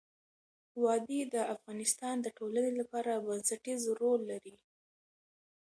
وادي 0.83 1.21
د 1.33 1.35
افغانستان 1.55 2.15
د 2.21 2.27
ټولنې 2.37 2.71
لپاره 2.79 3.23
بنسټيز 3.27 3.81
رول 3.99 4.21
لري. 4.31 4.55